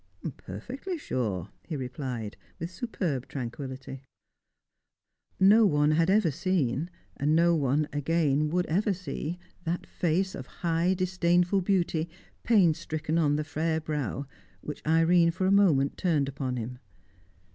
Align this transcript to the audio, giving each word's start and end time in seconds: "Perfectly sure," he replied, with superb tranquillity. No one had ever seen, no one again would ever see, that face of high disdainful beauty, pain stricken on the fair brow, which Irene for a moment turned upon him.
"Perfectly 0.37 0.97
sure," 0.97 1.49
he 1.61 1.75
replied, 1.77 2.35
with 2.57 2.71
superb 2.71 3.27
tranquillity. 3.27 4.01
No 5.39 5.63
one 5.67 5.91
had 5.91 6.09
ever 6.09 6.31
seen, 6.31 6.89
no 7.21 7.53
one 7.55 7.87
again 7.93 8.49
would 8.49 8.65
ever 8.65 8.93
see, 8.93 9.37
that 9.63 9.85
face 9.85 10.33
of 10.33 10.47
high 10.65 10.95
disdainful 10.95 11.61
beauty, 11.61 12.09
pain 12.41 12.73
stricken 12.73 13.19
on 13.19 13.35
the 13.35 13.43
fair 13.43 13.79
brow, 13.79 14.25
which 14.61 14.81
Irene 14.87 15.29
for 15.29 15.45
a 15.45 15.51
moment 15.51 15.97
turned 15.97 16.27
upon 16.27 16.55
him. 16.55 16.79